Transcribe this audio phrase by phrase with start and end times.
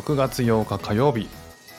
[0.00, 1.28] 6月8日火曜日。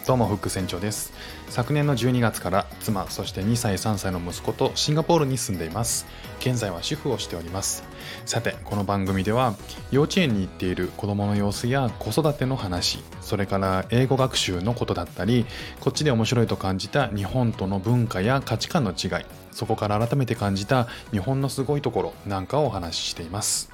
[0.05, 1.11] どうもフック船長です。
[1.49, 6.05] 昨年の12月から妻そして2歳3歳の息子とシンガポールに住んでいます。
[6.39, 7.83] 現在は主婦をしております。
[8.27, 9.55] さてこの番組では
[9.89, 15.47] 幼稚園に行っている子供の様子や子育ての話それから英語学習のことだったり
[15.79, 23.71] こっちで面白いと感じた日本との文化や価値観の違いそこから改めて感じた日本のすごいところなんかをお話ししています。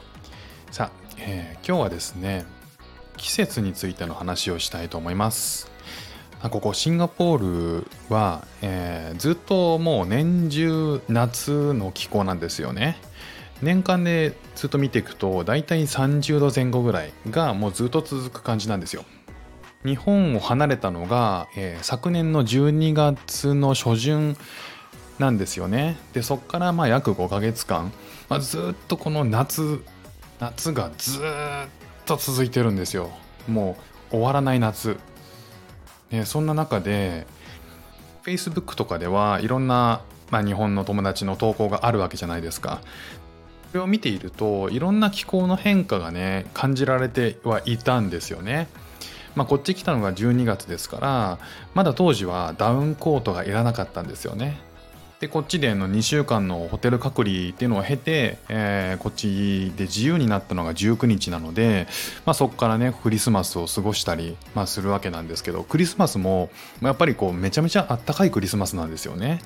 [0.71, 2.45] さあ、えー、今日はですね
[3.17, 5.69] 季節についての話をしたいと思います。
[6.43, 12.97] ここシンガポールは、えー、ずっともう年中夏の気候なんですよね。
[13.61, 19.03] 年間でずっと見ていくと大体30度前後ぐらいがもうずっと続く感じなんですよ。
[19.83, 24.37] 日本を離れたのが、えー、昨年の12月の初旬
[25.17, 25.97] なんですよね。
[26.13, 27.91] でそこからまあ約5ヶ月間、
[28.29, 29.81] まあ、ずっとこの夏
[30.39, 31.23] 夏がずっ
[32.07, 33.11] と続いてるんですよ
[33.47, 33.77] も
[34.09, 34.97] う終わらない夏
[36.09, 37.27] でそんな中で
[38.23, 42.81] Facebook とかではいろんな、まあ、日本の友達の投稿があるわけじゃないですか。
[43.71, 48.67] それを見ているといろんな気候の変化がね感じられてはいたんですよね。
[49.35, 51.39] まあ、こっち来たのが12月ですから
[51.75, 54.57] まだ当時はダウンコートがいらなかったんですよね。
[55.19, 61.87] でこっちでの2週間のホテル隔離っていうのを経て、えー、こっちで自由になったのが19日なので、
[62.25, 66.51] まあ、そこからねクリスマスを過ごしたり、まあ、するわけなんですけどクリスマスも
[66.81, 69.41] やっぱりこうめちゃめちゃあったかいクリスマスなんですよね。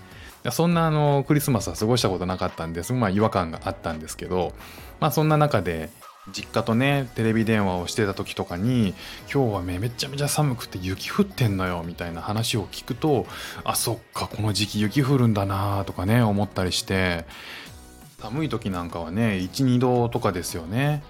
[0.51, 4.53] そんなあのクリスマスは過ごしたことなかったんですまあ違和感があったんですけど、
[4.99, 5.91] まあ、そんな中で
[6.27, 8.93] 実家とねテレビ電話をしてた時とかに
[9.33, 13.25] 今日はめちゃめちゃ寒くて雪降ってんのよみたいな話を聞くと
[13.63, 17.25] あそっかこの時期雪降るんだなとかね思ったりして
[18.19, 21.03] 寒い時なんかはね12度とかですよね。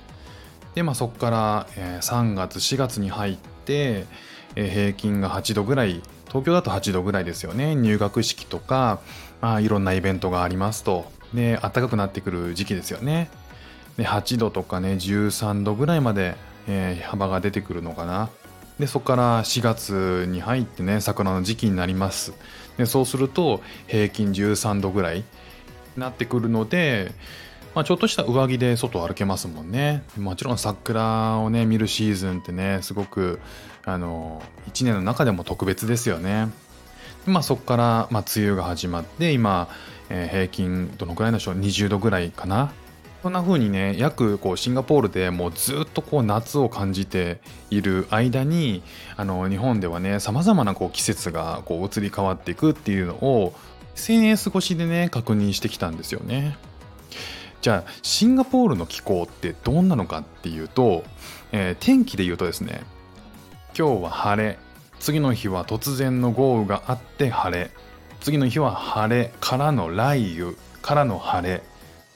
[0.76, 4.06] でまあそっから、え、3月4月に入って、
[4.56, 7.76] 平均が8度ぐらい東京だと8度ぐらいですよね。
[7.76, 9.00] 入学式とか、
[9.42, 11.12] まあ、いろんなイベントがありますと。
[11.34, 13.30] で暖かくなってくる時期ですよね。
[13.98, 16.36] で8度とかね13度ぐらいまで、
[16.68, 18.30] えー、幅が出てくるのかな。
[18.80, 22.34] でそこから4月に入ってね桜の時期になります。
[22.78, 25.24] でそうすると平均13度ぐらいに
[25.98, 27.12] なってくるので、
[27.76, 30.04] まあ、ちょっとした上着で外歩けますもんね。
[30.18, 33.40] もちろん桜をね見るシーズンってねすごく
[33.86, 36.50] あの1年の中でも特別ですよね。
[37.28, 39.68] まあ、そこから、まあ、梅雨が始まって今、
[40.10, 42.72] えー、平均どのくらいでしょう？20度ぐらいかな。
[43.22, 47.40] そんな風にね約こうシンガポールでもうずっとこう夏を感じて
[47.70, 48.82] いる間に
[49.16, 53.54] あの日本ではねさまざまなこう季節がこう移り変わっていくっていうのを
[53.96, 56.58] SNS 越しでね確認してきたんですよね。
[57.62, 61.04] じゃあシンガポールの気候ってどんなのかっていうと、
[61.52, 62.82] えー、天気で言うとですね
[63.78, 64.58] 今日は晴れ
[65.00, 67.70] 次の日は突然の豪雨があって晴れ
[68.20, 71.62] 次の日は晴れからの雷雨からの晴れ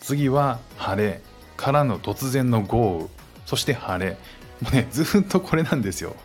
[0.06, 1.22] 次は晴れ
[1.58, 3.08] からの突然の豪雨。
[3.48, 4.18] そして晴れ。
[4.62, 6.16] もうねずっとこれなんですよ。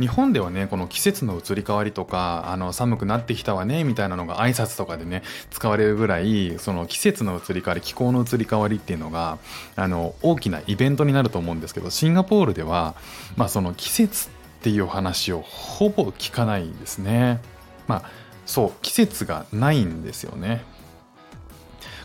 [0.00, 9.38] 日本ではねこの季節の移り変わりとかあの寒くなってきたわねみたいなのが挨拶とかでね使われるぐらいその季節の移り変わり気候の移り変わりっていうのが
[9.76, 12.94] あの大きなイベントになると思うんですけどシンガポールでは、
[13.36, 14.30] まあ、その季節っ
[14.62, 17.40] ていう話をほぼ聞かないんですね。
[17.86, 18.02] まあ
[18.46, 20.62] そう季節がないんですよね。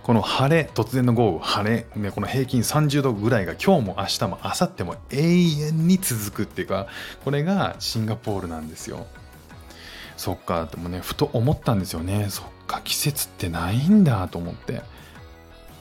[0.03, 6.87] この晴れ突然の豪雨晴れ、ね、この平均30度ぐらいが今日も明日も明後日も永遠に続くっていうか
[7.23, 9.07] これがシンガポールなんですよ。
[10.17, 12.27] そっかでもねふと思ったんですよね。
[12.29, 14.81] そっか季節ってないんだと思って。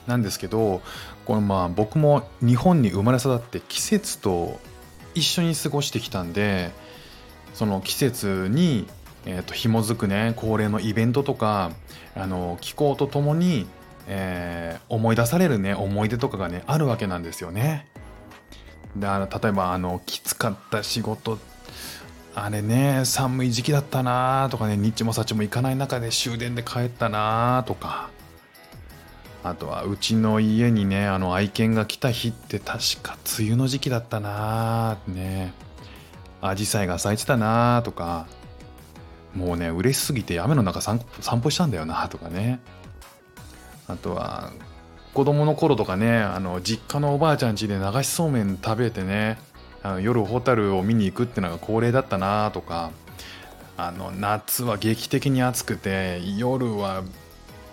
[0.07, 0.81] なんですけど
[1.25, 4.59] このまあ僕も日本に生まれ育って季節と
[5.15, 6.71] 一緒に過ごしてきたんで
[7.53, 8.87] その季節に
[9.25, 11.71] えーと、紐づくね恒例のイベントとか
[12.15, 13.67] あの気候とともに
[14.07, 17.87] えー、思い出されるね思い出とかがねあるわけなんですよね。
[18.97, 21.39] だから例えばあのきつかった仕事
[22.35, 28.09] あれね寒い時期だったなとかね日もさちも行かない中で終電で帰ったなとか。
[29.45, 35.53] あとはうちの家にねあの愛犬が来た日って確か梅雨の時期だったなね。
[36.41, 38.25] アジサイが咲いてたなとか。
[39.35, 40.99] もうね嬉しすぎて雨の中散
[41.41, 42.59] 歩したんだよなとかね。
[43.87, 44.51] あとは
[45.13, 49.39] 子供の頃とかねあの実家のおばあちゃん家で流しそうめん食べてね
[49.81, 52.91] あの夜ホタルを見に行くってのが恒例だったなとか
[53.77, 57.03] あの夏は劇的に暑くて夜は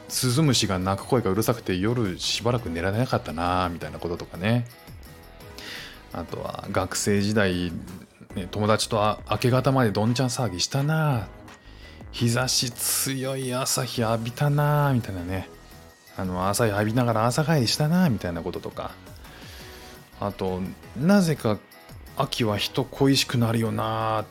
[0.09, 4.67] スズムシが鳴く声がうるさくて夜しばらく寝られなかったなみたいなこととかね。
[6.13, 7.71] あとは学生時代
[8.35, 11.27] ね、友達と明け方までどんちゃん騒ぎしたな。
[12.13, 15.49] 日差し強い朝日浴びたなみたいなね。
[16.17, 18.93] あの朝浴びながら朝帰りしたなみたいなこととか。
[20.21, 20.61] あと
[20.99, 21.59] なぜか
[22.17, 24.25] 秋は人恋しくなるよなっ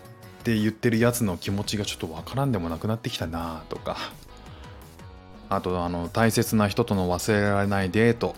[0.44, 3.98] て言ってるやつの気持ちがちょっとわからんでもなくなってきたなとか。
[5.50, 8.36] あとあの大切な人との忘れられないデート。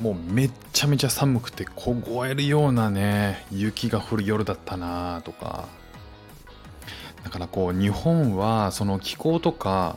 [0.00, 5.66] もうめっちゃめちゃ寒くて凍えるようなね雪が降る夜だったなとか。
[7.24, 9.96] だからこう日本はその気候とか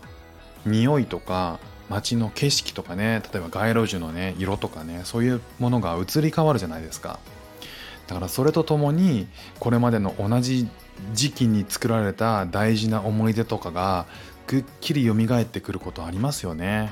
[0.65, 1.59] 匂いとか
[1.91, 7.19] 街の景色とかね例えば街路樹のね色とかねそういうものが移り変わるじゃないですか。
[8.07, 9.27] だからそれとともに
[9.59, 10.67] これまでの同じ
[11.13, 14.05] 時期に作られた大事な思い出とかが
[14.47, 16.91] くっきり蘇ってくることありますよね。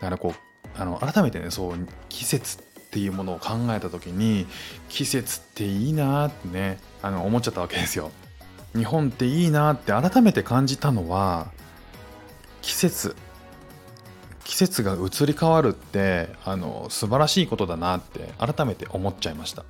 [0.00, 1.78] だからこうあの改めてねそう
[2.08, 4.46] 季節っていうものを考えた時に
[4.88, 8.10] 季節っていいなってねあの思っちゃったわけですよ。
[8.74, 11.50] 日本っていいなって改めて感じたのは
[12.60, 13.16] 季節。
[14.52, 19.64] 季節が移り変わるってあの素晴らしいことだなって改めて思っちゃいました。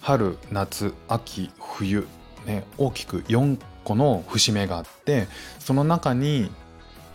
[0.00, 2.06] 春夏秋冬
[2.46, 5.26] ね大きく4個の節目があって
[5.58, 6.48] その中に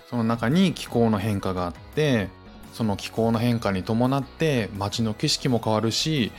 [0.10, 2.28] その中に気候の変化があって
[2.74, 6.34] その気候の変化に伴って街の景色も変わるし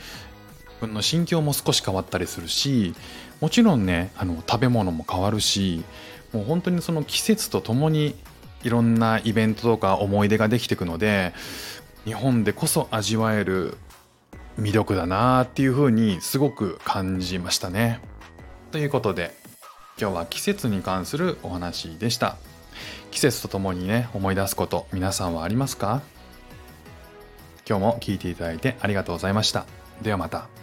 [0.59, 2.93] 自分の心境も少し変わったりするし
[3.41, 5.83] もちろんねあの食べ物も変わるし
[6.33, 8.13] もう本当にその季節とともに
[8.63, 11.33] いろんなイベントとか思い出ができていくので
[12.05, 13.77] 日本でこそ味わえる
[14.59, 17.99] 魅力だなっていうふうにすごく感じましたね。
[18.71, 19.35] ということで
[19.99, 22.37] 今日は季節に関するお話でした。
[23.11, 26.01] 季節とともにね思い出すこと皆さんはありますか？
[27.67, 29.65] 今日も聴いていただいてありがとうございました。
[30.01, 30.62] ではまた。